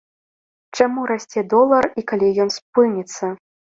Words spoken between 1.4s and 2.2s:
долар і